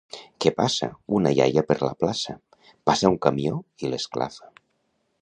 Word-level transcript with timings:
—Què 0.45 0.51
passa? 0.59 0.89
—Una 1.17 1.33
iaia 1.41 1.63
per 1.69 1.77
la 1.85 1.91
plaça, 2.05 2.37
passa 2.91 3.15
un 3.15 3.23
camió 3.27 3.63
i 3.87 3.93
l'esclafa. 3.93 4.55